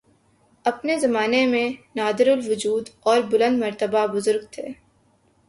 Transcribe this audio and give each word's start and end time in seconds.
۔اپنے 0.65 0.97
زمانہ 0.99 1.45
میں 1.47 1.67
نادرالوجود 1.95 2.89
اور 2.99 3.21
بلند 3.31 3.59
مرتبہ 3.59 4.05
بزرگ 4.07 4.45
تھے 4.51 4.67